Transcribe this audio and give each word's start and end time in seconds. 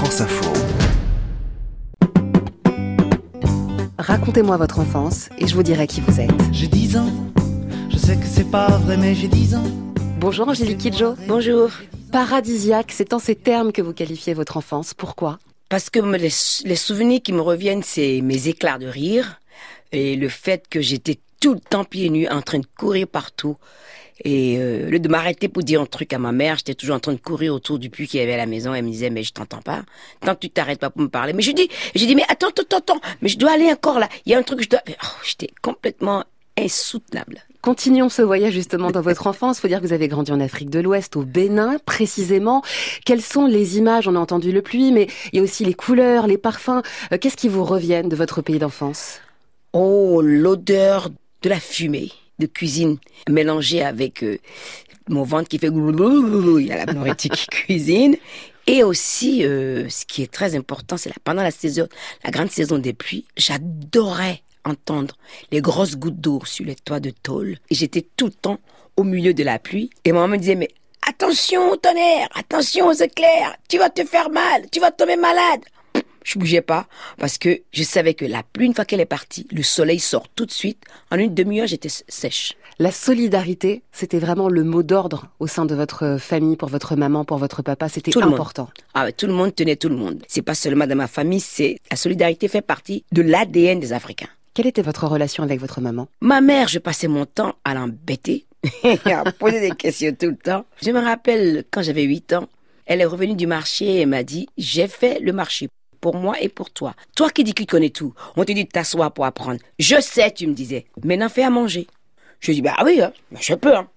France 0.00 0.22
Info. 0.22 0.50
Racontez-moi 3.98 4.56
votre 4.56 4.78
enfance 4.78 5.28
et 5.36 5.46
je 5.46 5.54
vous 5.54 5.62
dirai 5.62 5.86
qui 5.86 6.00
vous 6.00 6.20
êtes. 6.20 6.30
J'ai 6.52 6.68
10 6.68 6.96
ans, 6.96 7.12
je 7.90 7.98
sais 7.98 8.16
que 8.16 8.24
c'est 8.24 8.50
pas 8.50 8.78
vrai, 8.78 8.96
mais 8.96 9.14
j'ai 9.14 9.28
10 9.28 9.56
ans. 9.56 9.64
Bonjour 10.18 10.48
Angélique 10.48 10.78
Kidjo. 10.78 11.16
Bonjour. 11.28 11.68
Paradisiaque, 12.12 12.92
c'est 12.92 13.12
en 13.12 13.18
ces 13.18 13.34
termes 13.34 13.72
que 13.72 13.82
vous 13.82 13.92
qualifiez 13.92 14.32
votre 14.32 14.56
enfance. 14.56 14.94
Pourquoi? 14.94 15.38
Parce 15.68 15.90
que 15.90 16.00
les, 16.00 16.32
les 16.64 16.76
souvenirs 16.76 17.20
qui 17.22 17.34
me 17.34 17.42
reviennent, 17.42 17.82
c'est 17.82 18.22
mes 18.22 18.48
éclats 18.48 18.78
de 18.78 18.86
rire 18.86 19.38
et 19.92 20.16
le 20.16 20.30
fait 20.30 20.64
que 20.66 20.80
j'étais 20.80 21.18
tout 21.40 21.52
le 21.52 21.60
temps 21.60 21.84
pieds 21.84 22.08
nus 22.08 22.26
en 22.26 22.40
train 22.40 22.60
de 22.60 22.66
courir 22.78 23.06
partout. 23.06 23.58
Et 24.24 24.58
euh, 24.58 24.86
au 24.86 24.90
lieu 24.90 24.98
de 24.98 25.08
m'arrêter 25.08 25.48
pour 25.48 25.62
dire 25.62 25.80
un 25.80 25.86
truc 25.86 26.12
à 26.12 26.18
ma 26.18 26.32
mère, 26.32 26.56
j'étais 26.56 26.74
toujours 26.74 26.96
en 26.96 27.00
train 27.00 27.12
de 27.12 27.18
courir 27.18 27.54
autour 27.54 27.78
du 27.78 27.90
puits 27.90 28.06
qu'il 28.06 28.20
y 28.20 28.22
avait 28.22 28.34
à 28.34 28.38
la 28.38 28.46
maison. 28.46 28.74
Elle 28.74 28.84
me 28.84 28.90
disait, 28.90 29.10
mais 29.10 29.22
je 29.22 29.32
t'entends 29.32 29.62
pas. 29.62 29.82
Tant 30.20 30.34
que 30.34 30.40
tu 30.40 30.50
t'arrêtes 30.50 30.80
pas 30.80 30.90
pour 30.90 31.02
me 31.02 31.08
parler. 31.08 31.32
Mais 31.32 31.42
je 31.42 31.52
dis, 31.52 31.68
je 31.94 32.04
dis, 32.04 32.14
mais 32.14 32.24
attends, 32.28 32.48
attends, 32.48 32.76
attends. 32.76 33.00
Mais 33.22 33.28
je 33.28 33.38
dois 33.38 33.52
aller 33.52 33.70
encore 33.70 33.98
là. 33.98 34.08
Il 34.26 34.32
y 34.32 34.34
a 34.34 34.38
un 34.38 34.42
truc 34.42 34.58
que 34.58 34.64
je 34.64 34.70
dois... 34.70 34.82
Oh, 34.88 35.06
j'étais 35.24 35.50
complètement 35.62 36.24
insoutenable. 36.58 37.42
Continuons 37.62 38.08
ce 38.08 38.22
voyage 38.22 38.54
justement 38.54 38.90
dans 38.90 39.02
votre 39.02 39.26
enfance. 39.26 39.60
Faut 39.60 39.68
dire 39.68 39.80
que 39.80 39.86
vous 39.86 39.92
avez 39.92 40.08
grandi 40.08 40.32
en 40.32 40.40
Afrique 40.40 40.70
de 40.70 40.80
l'Ouest, 40.80 41.16
au 41.16 41.22
Bénin 41.22 41.76
précisément. 41.84 42.62
Quelles 43.04 43.22
sont 43.22 43.46
les 43.46 43.76
images? 43.76 44.08
On 44.08 44.16
a 44.16 44.18
entendu 44.18 44.50
le 44.50 44.62
pluie, 44.62 44.92
mais 44.92 45.08
il 45.32 45.36
y 45.36 45.40
a 45.40 45.42
aussi 45.42 45.64
les 45.64 45.74
couleurs, 45.74 46.26
les 46.26 46.38
parfums. 46.38 46.82
Euh, 47.12 47.18
Qu'est-ce 47.20 47.36
qui 47.36 47.48
vous 47.48 47.64
reviennent 47.64 48.08
de 48.08 48.16
votre 48.16 48.40
pays 48.40 48.58
d'enfance? 48.58 49.20
Oh, 49.72 50.22
l'odeur 50.22 51.10
de 51.42 51.48
la 51.48 51.60
fumée 51.60 52.12
de 52.40 52.46
cuisine 52.46 52.98
mélangée 53.28 53.82
avec 53.82 54.24
euh, 54.24 54.38
mon 55.08 55.22
ventre 55.22 55.48
qui 55.48 55.58
fait. 55.58 55.68
Il 55.68 56.66
y 56.66 56.72
a 56.72 56.84
la 56.84 56.92
nourriture 56.92 57.36
cuisine. 57.50 58.16
Et 58.66 58.84
aussi, 58.84 59.40
ce 59.40 60.04
qui 60.06 60.22
est 60.22 60.30
très 60.30 60.54
important, 60.54 60.96
c'est 60.96 61.08
la, 61.08 61.16
pendant 61.24 61.42
la 61.42 61.50
saison, 61.50 61.88
la 62.22 62.30
grande 62.30 62.50
saison 62.50 62.78
des 62.78 62.92
pluies, 62.92 63.24
j'adorais 63.36 64.42
entendre 64.64 65.16
les 65.50 65.60
grosses 65.60 65.96
gouttes 65.96 66.20
d'eau 66.20 66.40
sur 66.44 66.64
les 66.64 66.76
toits 66.76 67.00
de 67.00 67.10
tôle. 67.10 67.56
Et 67.70 67.74
j'étais 67.74 68.06
tout 68.16 68.26
le 68.26 68.32
temps 68.32 68.58
au 68.96 69.02
milieu 69.02 69.34
de 69.34 69.42
la 69.42 69.58
pluie. 69.58 69.90
Et 70.04 70.12
maman 70.12 70.28
me 70.28 70.36
disait, 70.36 70.54
mais 70.54 70.68
attention 71.06 71.70
au 71.70 71.76
tonnerre, 71.76 72.28
attention 72.34 72.86
aux 72.86 72.92
éclairs, 72.92 73.56
tu 73.68 73.78
vas 73.78 73.90
te 73.90 74.04
faire 74.04 74.30
mal, 74.30 74.68
tu 74.70 74.80
vas 74.80 74.90
tomber 74.90 75.16
malade. 75.16 75.62
Je 76.24 76.38
bougeais 76.38 76.60
pas 76.60 76.86
parce 77.18 77.38
que 77.38 77.60
je 77.72 77.82
savais 77.82 78.14
que 78.14 78.24
la 78.24 78.42
pluie, 78.42 78.66
une 78.66 78.74
fois 78.74 78.84
qu'elle 78.84 79.00
est 79.00 79.06
partie, 79.06 79.46
le 79.52 79.62
soleil 79.62 79.98
sort 79.98 80.28
tout 80.28 80.46
de 80.46 80.50
suite. 80.50 80.82
En 81.10 81.16
une 81.16 81.34
demi-heure, 81.34 81.66
j'étais 81.66 81.88
sèche. 81.88 82.54
La 82.78 82.92
solidarité, 82.92 83.82
c'était 83.92 84.18
vraiment 84.18 84.48
le 84.48 84.64
mot 84.64 84.82
d'ordre 84.82 85.26
au 85.38 85.46
sein 85.46 85.66
de 85.66 85.74
votre 85.74 86.16
famille, 86.18 86.56
pour 86.56 86.68
votre 86.68 86.96
maman, 86.96 87.24
pour 87.24 87.38
votre 87.38 87.62
papa. 87.62 87.88
C'était 87.88 88.18
monde. 88.18 88.32
important. 88.32 88.70
Ah 88.94 89.04
ouais, 89.04 89.12
tout 89.12 89.26
le 89.26 89.32
monde 89.32 89.54
tenait 89.54 89.76
tout 89.76 89.88
le 89.88 89.96
monde. 89.96 90.22
C'est 90.28 90.42
pas 90.42 90.54
seulement 90.54 90.86
dans 90.86 90.96
ma 90.96 91.06
famille, 91.06 91.40
c'est 91.40 91.76
la 91.90 91.96
solidarité 91.96 92.48
fait 92.48 92.62
partie 92.62 93.04
de 93.12 93.22
l'ADN 93.22 93.80
des 93.80 93.92
Africains. 93.92 94.28
Quelle 94.54 94.66
était 94.66 94.82
votre 94.82 95.06
relation 95.06 95.42
avec 95.42 95.60
votre 95.60 95.80
maman? 95.80 96.08
Ma 96.20 96.40
mère, 96.40 96.68
je 96.68 96.78
passais 96.78 97.06
mon 97.06 97.26
temps 97.26 97.54
à 97.64 97.74
l'embêter, 97.74 98.46
à 99.04 99.30
poser 99.32 99.60
des 99.60 99.76
questions 99.76 100.14
tout 100.18 100.28
le 100.28 100.36
temps. 100.36 100.64
Je 100.82 100.90
me 100.90 101.00
rappelle 101.00 101.64
quand 101.70 101.82
j'avais 101.82 102.02
8 102.02 102.32
ans, 102.32 102.48
elle 102.86 103.00
est 103.00 103.06
revenue 103.06 103.36
du 103.36 103.46
marché 103.46 104.00
et 104.00 104.06
m'a 104.06 104.22
dit 104.22 104.48
J'ai 104.58 104.88
fait 104.88 105.20
le 105.20 105.32
marché 105.32 105.68
pour 106.00 106.16
moi 106.16 106.40
et 106.40 106.48
pour 106.48 106.70
toi. 106.70 106.94
Toi 107.16 107.30
qui 107.30 107.44
dis 107.44 107.54
que 107.54 107.62
tu 107.62 107.66
connais 107.66 107.90
tout, 107.90 108.14
on 108.36 108.44
te 108.44 108.52
dit 108.52 108.64
de 108.64 108.70
t'asseoir 108.70 109.12
pour 109.12 109.24
apprendre. 109.24 109.60
Je 109.78 110.00
sais, 110.00 110.30
tu 110.30 110.46
me 110.46 110.54
disais. 110.54 110.86
Maintenant, 111.04 111.28
fais 111.28 111.42
à 111.44 111.50
manger. 111.50 111.86
Je 112.40 112.52
dis 112.52 112.62
Bah 112.62 112.76
oui, 112.84 113.00
hein, 113.00 113.12
je 113.40 113.54
peux. 113.54 113.74
Hein. 113.74 113.88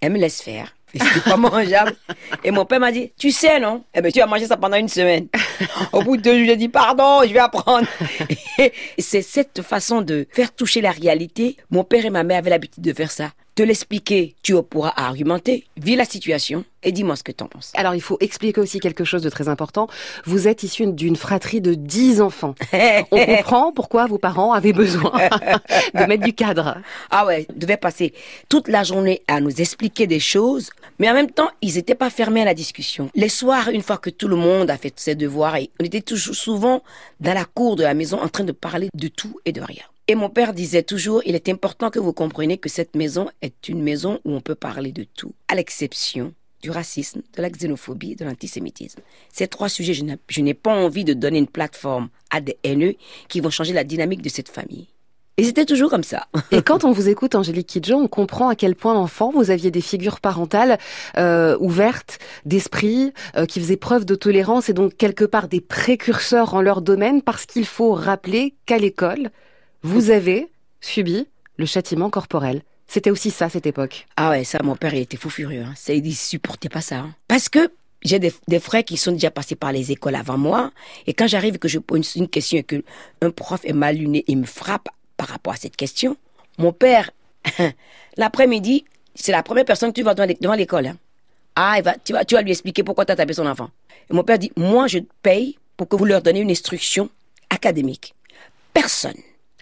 Elle 0.00 0.12
me 0.12 0.18
laisse 0.18 0.42
faire. 0.42 0.74
C'était 0.92 1.28
pas 1.28 1.36
mangeable. 1.36 1.94
Et 2.44 2.50
mon 2.50 2.64
père 2.64 2.80
m'a 2.80 2.92
dit, 2.92 3.12
tu 3.18 3.30
sais, 3.30 3.58
non? 3.60 3.84
Eh 3.94 4.00
ben, 4.00 4.12
tu 4.12 4.18
vas 4.18 4.26
manger 4.26 4.46
ça 4.46 4.56
pendant 4.56 4.76
une 4.76 4.88
semaine. 4.88 5.28
Au 5.92 6.02
bout 6.02 6.16
de 6.16 6.22
deux 6.22 6.38
jours, 6.38 6.46
j'ai 6.46 6.56
dit, 6.56 6.68
pardon, 6.68 7.20
je 7.22 7.32
vais 7.32 7.38
apprendre. 7.38 7.86
C'est 8.98 9.22
cette 9.22 9.62
façon 9.62 10.02
de 10.02 10.26
faire 10.30 10.52
toucher 10.52 10.80
la 10.80 10.90
réalité. 10.90 11.56
Mon 11.70 11.84
père 11.84 12.04
et 12.04 12.10
ma 12.10 12.22
mère 12.22 12.38
avaient 12.38 12.50
l'habitude 12.50 12.82
de 12.82 12.92
faire 12.92 13.10
ça. 13.10 13.32
Te 13.54 13.62
l'expliquer, 13.62 14.34
tu 14.42 14.54
pourras 14.62 14.92
argumenter, 14.96 15.64
vis 15.78 15.96
la 15.96 16.04
situation 16.04 16.64
et 16.86 16.92
dis-moi 16.92 17.16
ce 17.16 17.24
que 17.24 17.32
t'en 17.32 17.48
penses. 17.48 17.72
Alors, 17.74 17.94
il 17.94 18.00
faut 18.00 18.16
expliquer 18.20 18.60
aussi 18.60 18.78
quelque 18.78 19.04
chose 19.04 19.22
de 19.22 19.28
très 19.28 19.48
important. 19.48 19.88
Vous 20.24 20.46
êtes 20.46 20.62
issu 20.62 20.86
d'une 20.86 21.16
fratrie 21.16 21.60
de 21.60 21.74
10 21.74 22.20
enfants. 22.20 22.54
On 23.10 23.26
comprend 23.26 23.72
pourquoi 23.72 24.06
vos 24.06 24.18
parents 24.18 24.52
avaient 24.52 24.72
besoin 24.72 25.10
de 25.94 26.04
mettre 26.04 26.22
du 26.22 26.32
cadre. 26.32 26.78
Ah 27.10 27.26
ouais, 27.26 27.46
ils 27.50 27.58
devaient 27.58 27.76
passer 27.76 28.14
toute 28.48 28.68
la 28.68 28.84
journée 28.84 29.22
à 29.26 29.40
nous 29.40 29.60
expliquer 29.60 30.06
des 30.06 30.20
choses, 30.20 30.70
mais 31.00 31.10
en 31.10 31.14
même 31.14 31.30
temps, 31.30 31.50
ils 31.60 31.74
n'étaient 31.74 31.96
pas 31.96 32.08
fermés 32.08 32.42
à 32.42 32.44
la 32.44 32.54
discussion. 32.54 33.10
Les 33.16 33.28
soirs, 33.28 33.70
une 33.70 33.82
fois 33.82 33.98
que 33.98 34.10
tout 34.10 34.28
le 34.28 34.36
monde 34.36 34.70
a 34.70 34.76
fait 34.76 34.94
ses 34.96 35.16
devoirs, 35.16 35.56
et 35.56 35.70
on 35.80 35.84
était 35.84 36.02
toujours 36.02 36.36
souvent 36.36 36.84
dans 37.18 37.34
la 37.34 37.46
cour 37.46 37.74
de 37.74 37.82
la 37.82 37.94
maison 37.94 38.20
en 38.22 38.28
train 38.28 38.44
de 38.46 38.52
parler 38.52 38.88
de 38.94 39.08
tout 39.08 39.38
et 39.44 39.52
de 39.52 39.60
rien. 39.60 39.84
Et 40.08 40.14
mon 40.14 40.30
père 40.30 40.54
disait 40.54 40.84
toujours, 40.84 41.20
il 41.26 41.34
est 41.34 41.48
important 41.48 41.90
que 41.90 41.98
vous 41.98 42.12
compreniez 42.12 42.58
que 42.58 42.68
cette 42.68 42.94
maison 42.94 43.28
est 43.42 43.68
une 43.68 43.82
maison 43.82 44.20
où 44.24 44.32
on 44.32 44.40
peut 44.40 44.54
parler 44.54 44.92
de 44.92 45.04
tout, 45.04 45.34
à 45.48 45.56
l'exception 45.56 46.32
du 46.62 46.70
racisme, 46.70 47.22
de 47.36 47.42
la 47.42 47.50
xénophobie 47.50 48.16
de 48.16 48.24
l'antisémitisme. 48.24 49.00
Ces 49.32 49.48
trois 49.48 49.68
sujets, 49.68 49.94
je 49.94 50.40
n'ai 50.40 50.54
pas 50.54 50.74
envie 50.74 51.04
de 51.04 51.12
donner 51.12 51.38
une 51.38 51.48
plateforme 51.48 52.08
à 52.30 52.40
des 52.40 52.56
haineux 52.62 52.94
qui 53.28 53.40
vont 53.40 53.50
changer 53.50 53.72
la 53.72 53.84
dynamique 53.84 54.22
de 54.22 54.28
cette 54.28 54.48
famille. 54.48 54.88
Et 55.38 55.44
c'était 55.44 55.66
toujours 55.66 55.90
comme 55.90 56.02
ça. 56.02 56.26
Et 56.50 56.62
quand 56.62 56.84
on 56.84 56.92
vous 56.92 57.08
écoute, 57.08 57.34
Angélique 57.34 57.66
Kidjo, 57.66 57.96
on 57.96 58.08
comprend 58.08 58.48
à 58.48 58.54
quel 58.56 58.74
point 58.74 58.94
enfant 58.94 59.30
vous 59.32 59.50
aviez 59.50 59.70
des 59.70 59.80
figures 59.82 60.20
parentales 60.20 60.78
euh, 61.18 61.56
ouvertes, 61.60 62.18
d'esprit, 62.46 63.12
euh, 63.36 63.44
qui 63.44 63.60
faisaient 63.60 63.76
preuve 63.76 64.04
de 64.06 64.14
tolérance 64.14 64.68
et 64.68 64.72
donc 64.72 64.96
quelque 64.96 65.24
part 65.24 65.48
des 65.48 65.60
précurseurs 65.60 66.54
en 66.54 66.62
leur 66.62 66.80
domaine, 66.80 67.20
parce 67.20 67.44
qu'il 67.46 67.66
faut 67.66 67.92
rappeler 67.92 68.54
qu'à 68.64 68.78
l'école, 68.78 69.30
vous 69.82 70.10
avez 70.10 70.48
subi 70.80 71.26
le 71.58 71.66
châtiment 71.66 72.08
corporel. 72.10 72.62
C'était 72.88 73.10
aussi 73.10 73.30
ça, 73.30 73.48
cette 73.48 73.66
époque. 73.66 74.06
Ah 74.16 74.30
ouais, 74.30 74.44
ça, 74.44 74.60
mon 74.62 74.76
père, 74.76 74.94
il 74.94 75.00
était 75.00 75.16
fou 75.16 75.28
furieux. 75.28 75.62
Hein. 75.62 75.72
Ça, 75.76 75.92
il 75.92 76.14
supportait 76.14 76.68
pas 76.68 76.80
ça. 76.80 76.96
hein. 76.98 77.14
Parce 77.28 77.48
que 77.48 77.68
j'ai 78.02 78.18
des, 78.20 78.32
des 78.46 78.60
frères 78.60 78.84
qui 78.84 78.96
sont 78.96 79.10
déjà 79.12 79.30
passés 79.30 79.56
par 79.56 79.72
les 79.72 79.90
écoles 79.90 80.14
avant 80.14 80.38
moi. 80.38 80.70
Et 81.08 81.12
quand 81.14 81.26
j'arrive 81.26 81.56
et 81.56 81.58
que 81.58 81.66
je 81.66 81.78
pose 81.80 82.14
une, 82.14 82.22
une 82.22 82.28
question 82.28 82.58
et 82.58 82.62
que 82.62 82.84
un 83.22 83.30
prof 83.30 83.60
est 83.64 83.72
mal 83.72 83.96
luné 83.96 84.24
et 84.28 84.36
me 84.36 84.44
frappe 84.46 84.88
par 85.16 85.28
rapport 85.28 85.52
à 85.52 85.56
cette 85.56 85.76
question, 85.76 86.16
mon 86.58 86.72
père, 86.72 87.10
l'après-midi, 88.16 88.84
c'est 89.14 89.32
la 89.32 89.42
première 89.42 89.64
personne 89.64 89.90
que 89.90 89.96
tu 90.00 90.02
vas 90.02 90.14
devant, 90.14 90.26
l'é- 90.26 90.38
devant 90.40 90.54
l'école. 90.54 90.86
hein. 90.88 90.96
Ah, 91.54 91.74
il 91.78 91.82
va, 91.84 91.94
tu, 91.94 92.12
vas, 92.12 92.24
tu 92.24 92.34
vas 92.34 92.42
lui 92.42 92.50
expliquer 92.50 92.82
pourquoi 92.82 93.04
tu 93.06 93.12
as 93.12 93.16
tapé 93.16 93.32
son 93.32 93.46
enfant. 93.46 93.70
Et 94.10 94.14
mon 94.14 94.22
père 94.24 94.38
dit, 94.38 94.52
moi, 94.56 94.86
je 94.88 94.98
paye 95.22 95.58
pour 95.76 95.88
que 95.88 95.96
vous 95.96 96.04
leur 96.04 96.20
donniez 96.22 96.42
une 96.42 96.50
instruction 96.50 97.08
académique. 97.48 98.14
Personne, 98.74 99.16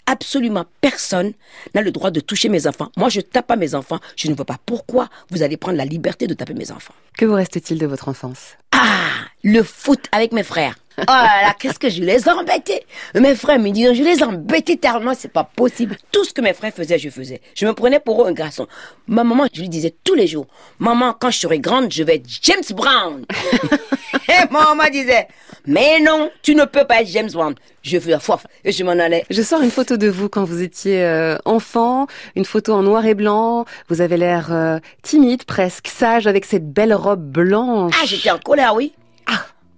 absolument 0.06 0.65
personne 0.81 1.32
n'a 1.75 1.82
le 1.82 1.92
droit 1.92 2.10
de 2.10 2.19
toucher 2.21 2.48
mes 2.48 2.66
enfants. 2.66 2.91
Moi, 2.97 3.10
je 3.10 3.21
tape 3.21 3.47
pas 3.47 3.54
mes 3.56 3.75
enfants. 3.76 4.00
Je 4.16 4.28
ne 4.28 4.34
vois 4.34 4.44
pas 4.44 4.59
pourquoi 4.66 5.09
vous 5.31 5.42
allez 5.44 5.56
prendre 5.56 5.78
la 5.78 5.84
liberté 5.84 6.26
de 6.26 6.34
taper 6.34 6.54
mes 6.54 6.72
enfants. 6.72 6.94
Que 7.16 7.25
vous 7.26 7.34
reste-t-il 7.34 7.78
de 7.78 7.86
votre 7.86 8.09
enfance? 8.09 8.56
Ah, 8.72 9.10
le 9.44 9.62
foot 9.62 10.06
avec 10.10 10.32
mes 10.32 10.42
frères. 10.42 10.76
Oh 10.99 11.03
là 11.06 11.43
là, 11.43 11.55
qu'est-ce 11.59 11.78
que 11.78 11.88
je 11.88 12.00
les 12.00 12.28
embêtais. 12.28 12.84
Mes 13.15 13.34
frères 13.34 13.59
me 13.59 13.71
disent, 13.71 13.94
je 13.94 14.03
les 14.03 14.22
embêtais 14.22 14.77
tellement, 14.77 15.12
c'est 15.16 15.32
pas 15.32 15.44
possible. 15.44 15.97
Tout 16.12 16.25
ce 16.25 16.32
que 16.32 16.41
mes 16.41 16.55
frères 16.55 16.72
faisaient, 16.72 16.99
je 16.99 17.10
faisais. 17.10 17.41
Je 17.55 17.66
me 17.66 17.72
prenais 17.72 18.00
pour 18.00 18.22
eux 18.22 18.28
un 18.28 18.32
garçon. 18.32 18.66
Ma 19.09 19.25
maman, 19.25 19.47
je 19.53 19.60
lui 19.60 19.69
disais 19.69 19.94
tous 20.04 20.15
les 20.15 20.27
jours, 20.27 20.47
maman, 20.78 21.15
quand 21.19 21.31
je 21.31 21.38
serai 21.38 21.59
grande, 21.59 21.93
je 21.93 22.03
vais 22.03 22.16
être 22.16 22.27
James 22.43 22.62
Brown. 22.71 23.25
Et 24.28 24.53
ma 24.53 24.75
maman 24.75 24.84
disait, 24.91 25.28
mais 25.66 26.00
non, 26.00 26.31
tu 26.43 26.54
ne 26.54 26.65
peux 26.65 26.84
pas 26.84 27.03
être 27.03 27.09
James 27.09 27.31
Brown. 27.33 27.54
Je 27.83 27.99
faisais 27.99 28.19
fof 28.19 28.47
et 28.65 28.72
je 28.72 28.83
m'en 28.84 28.93
allais. 28.93 29.25
Je 29.31 29.43
sors 29.43 29.60
une 29.60 29.71
photo 29.71 29.97
de 29.97 30.09
vous 30.09 30.28
quand 30.28 30.44
vous 30.44 30.62
étiez 30.62 31.03
euh, 31.03 31.37
enfant, 31.44 32.06
une 32.34 32.44
photo 32.44 32.72
en 32.72 32.83
noir 32.83 33.04
et 33.04 33.15
blanc. 33.15 33.66
Vous 33.88 34.00
avez 34.00 34.16
l'air 34.16 34.53
euh, 34.53 34.78
timide, 35.03 35.44
presque 35.44 35.88
sage, 35.88 36.27
avec 36.27 36.44
cette 36.44 36.72
belle 36.72 36.94
robe 36.94 37.22
blanche. 37.22 37.94
Ah, 38.00 38.06
j'étais 38.06 38.31
en 38.31 38.38
colère, 38.38 38.75
oui. 38.75 38.94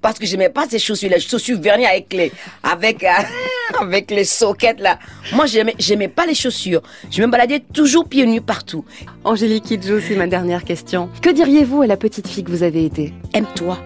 Parce 0.03 0.19
que 0.19 0.27
j'aimais 0.27 0.51
pas 0.51 0.67
ces 0.69 0.79
chaussures, 0.79 1.11
les 1.11 1.21
chaussures 1.21 1.59
vernies 1.61 1.87
avec 1.87 2.13
les, 2.13 2.33
avec, 2.63 3.03
euh, 3.03 3.09
avec 3.81 4.11
les 4.11 4.25
soquettes 4.25 4.81
là. 4.81 4.99
Moi, 5.33 5.47
j'aimais, 5.47 5.75
j'aimais 5.79 6.09
pas 6.09 6.27
les 6.27 6.35
chaussures. 6.35 6.83
Je 7.11 7.23
me 7.23 7.27
baladais 7.27 7.61
toujours 7.73 8.09
pieds 8.09 8.27
nus 8.27 8.41
partout. 8.41 8.85
Angélique 9.25 9.65
Kidjo, 9.65 10.01
c'est 10.01 10.17
ma 10.17 10.27
dernière 10.27 10.65
question. 10.65 11.09
Que 11.23 11.31
diriez-vous 11.31 11.83
à 11.83 11.87
la 11.87 11.97
petite 11.97 12.29
fille 12.29 12.45
que 12.45 12.51
vous 12.51 12.63
avez 12.63 12.85
été? 12.85 13.13
Aime-toi 13.35 13.79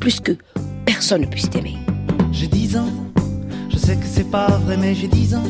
plus 0.00 0.20
que 0.20 0.32
personne 0.84 1.22
ne 1.22 1.26
puisse 1.26 1.50
t'aimer. 1.50 1.76
J'ai 2.32 2.46
10 2.46 2.76
ans, 2.76 2.92
je 3.70 3.76
sais 3.76 3.96
que 3.96 4.06
c'est 4.06 4.30
pas 4.30 4.46
vrai, 4.64 4.76
mais 4.76 4.94
j'ai 4.94 5.08
10 5.08 5.34
ans. 5.34 5.44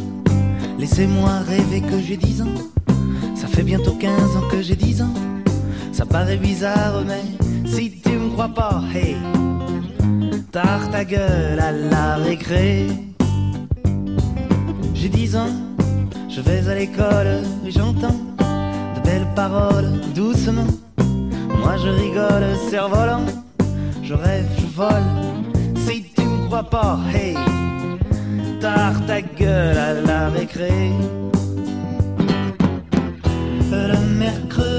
Laissez-moi 0.79 1.41
rêver 1.41 1.81
que 1.81 2.01
j'ai 2.01 2.17
10 2.17 2.43
ans. 2.43 2.55
Ça 3.35 3.47
fait 3.47 3.63
bientôt 3.63 3.93
15 3.93 4.37
ans 4.37 4.49
que 4.51 4.63
j'ai 4.63 4.77
10 4.77 5.03
ans. 5.03 5.15
Ça 5.93 6.05
paraît 6.05 6.37
bizarre, 6.37 7.03
mais 7.07 7.23
si 7.67 8.01
tu 8.01 8.11
me 8.11 8.31
crois 8.31 8.49
pas, 8.49 8.83
hey, 8.95 9.17
tard 10.63 10.91
ta 10.91 11.05
gueule 11.05 11.61
à 11.61 11.71
la 11.71 12.17
récré. 12.17 12.87
J'ai 14.95 15.11
10 15.11 15.37
ans, 15.37 15.55
je 16.31 16.41
vais 16.41 16.67
à 16.67 16.75
l'école 16.75 17.43
et 17.67 17.71
j'entends 17.71 18.21
de 18.95 19.01
belles 19.05 19.31
paroles 19.35 19.91
doucement. 20.15 20.71
Moi 21.63 21.75
je 21.83 21.91
rigole, 22.03 22.47
cerf-volant, 22.71 23.27
je 24.03 24.15
rêve, 24.15 24.49
je 24.59 24.67
vole. 24.79 25.09
Si 25.85 26.05
tu 26.15 26.23
me 26.23 26.47
crois 26.47 26.65
pas, 26.65 27.01
hey, 27.13 27.35
tard 28.59 28.99
ta 29.07 29.21
gueule 29.21 29.77
à 29.77 29.93
la 30.09 30.31
récré. 30.31 30.91
Le 33.91 33.99
mercredi, 34.25 34.76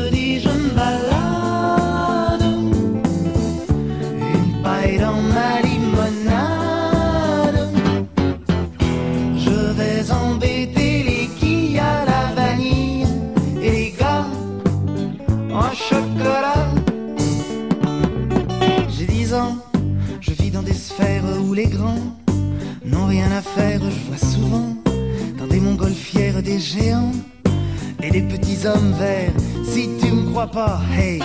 des 26.48 26.60
géants 26.60 27.12
et 28.02 28.10
des 28.10 28.22
petits 28.22 28.66
hommes 28.66 28.94
verts. 28.94 29.34
Si 29.66 29.90
tu 30.00 30.14
me 30.14 30.32
crois 30.32 30.48
pas, 30.48 30.80
hey, 30.98 31.20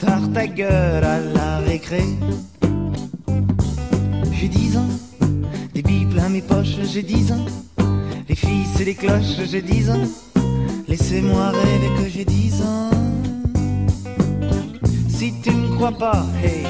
tard 0.00 0.26
ta 0.34 0.48
gueule 0.48 1.04
à 1.04 1.20
la 1.20 1.58
récré. 1.58 2.02
J'ai 4.32 4.48
10 4.48 4.78
ans, 4.78 4.92
des 5.74 5.82
billes 5.82 6.06
plein 6.06 6.28
mes 6.28 6.42
poches, 6.42 6.76
j'ai 6.92 7.04
10 7.04 7.32
ans. 7.32 7.46
Les 8.28 8.34
filles, 8.34 8.66
c'est 8.74 8.84
les 8.84 8.96
cloches, 8.96 9.38
j'ai 9.48 9.62
10 9.62 9.90
ans. 9.90 10.06
Laissez-moi 10.88 11.50
rêver 11.50 11.90
que 11.96 12.08
j'ai 12.08 12.24
10 12.24 12.62
ans. 12.62 12.90
Si 15.08 15.34
tu 15.40 15.52
me 15.52 15.68
crois 15.76 15.96
pas, 15.96 16.26
hey, 16.42 16.64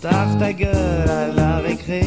tard 0.00 0.36
ta 0.40 0.52
gueule 0.52 1.08
à 1.08 1.28
la 1.28 1.58
récré. 1.58 2.02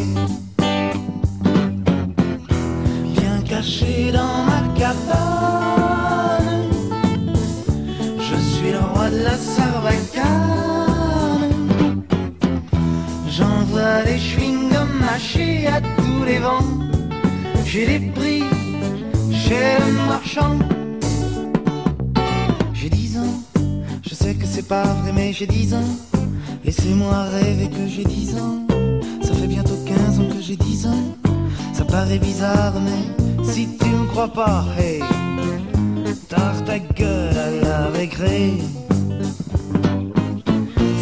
Mâchés 15.16 15.66
à 15.68 15.80
tous 15.80 16.24
les 16.26 16.40
vents. 16.40 16.68
J'ai 17.66 17.86
des 17.86 18.02
prix 18.18 18.44
chez 19.44 19.68
le 19.86 19.94
marchand. 20.12 20.58
J'ai 22.74 22.90
10 22.90 23.20
ans, 23.20 23.36
je 24.08 24.14
sais 24.14 24.34
que 24.36 24.46
c'est 24.46 24.68
pas 24.68 24.84
vrai, 24.84 25.12
mais 25.14 25.32
j'ai 25.32 25.48
10 25.48 25.74
ans. 25.76 25.92
Laissez-moi 26.66 27.16
rêver 27.38 27.70
que 27.70 27.86
j'ai 27.88 28.04
10 28.04 28.36
ans. 28.44 28.60
Ça 29.26 29.34
fait 29.34 29.48
bientôt 29.48 29.80
15 29.86 30.20
ans 30.20 30.30
que 30.36 30.42
j'ai 30.42 30.58
10 30.58 30.88
ans. 30.88 31.06
Ça 31.72 31.86
paraît 31.86 32.20
bizarre, 32.20 32.74
mais 32.86 33.04
si 33.52 33.70
tu 33.80 33.88
me 33.88 34.08
crois 34.08 34.34
pas, 34.42 34.66
hey, 34.78 35.00
tard 36.28 36.60
ta 36.66 36.78
gueule 36.78 37.38
à 37.48 37.50
la 37.66 37.80
récré. 38.00 38.54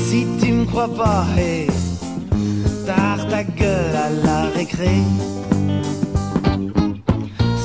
Si 0.06 0.27
tu 0.39 0.51
me 0.51 0.65
crois 0.65 0.94
pas, 1.01 1.25
hey, 1.36 1.68
ta 3.33 3.44
gueule 3.44 3.95
à 3.95 4.09
la 4.27 4.41
récré. 4.57 4.95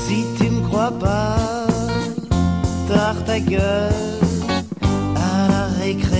Si 0.02 0.18
tu 0.38 0.46
me 0.54 0.62
crois 0.66 0.94
pas, 0.98 1.36
tard 2.88 3.22
ta 3.26 3.38
gueule 3.38 3.92
à 5.30 5.48
la 5.52 5.64
récré. 5.82 6.17